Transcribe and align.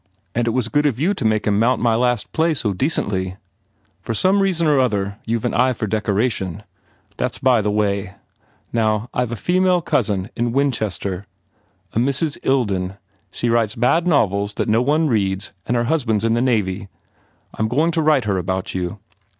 And 0.33 0.47
it 0.47 0.49
was 0.49 0.67
good 0.67 0.87
of 0.87 0.99
you 0.99 1.13
to 1.13 1.23
make 1.25 1.45
him 1.45 1.59
mount 1.59 1.79
my 1.79 1.93
last 1.93 2.25
act 2.33 2.57
so 2.57 2.73
27 2.73 2.73
THE 2.73 2.73
FAIR 2.73 2.73
REWARDS 2.73 2.79
decently.... 3.29 3.37
For 4.01 4.13
some 4.15 4.41
reason 4.41 4.65
or 4.67 4.79
other 4.79 5.19
you 5.25 5.37
ve 5.37 5.49
an 5.49 5.53
eye 5.53 5.73
for 5.73 5.85
decoration. 5.85 6.63
That 7.17 7.35
s 7.35 7.37
by 7.37 7.61
the 7.61 7.69
way. 7.69 8.15
Now, 8.73 9.09
I 9.13 9.23
ve 9.25 9.33
a 9.33 9.35
female 9.35 9.79
cousin 9.83 10.31
in 10.35 10.53
Winchester, 10.53 11.27
a 11.93 11.99
Mrs. 11.99 12.39
Ilden. 12.43 12.97
She 13.29 13.47
writes 13.49 13.75
bad 13.75 14.07
novels 14.07 14.55
that 14.55 14.67
no 14.67 14.81
one 14.81 15.07
reads 15.07 15.51
and 15.67 15.77
her 15.77 15.83
husband 15.83 16.21
s 16.21 16.25
in 16.25 16.33
the 16.33 16.41
Navy. 16.41 16.87
I 17.53 17.59
m 17.61 17.67
going 17.67 17.91
to 17.91 18.01
write 18.01 18.25
her 18.25 18.39
about 18.39 18.73
you. 18.73 18.97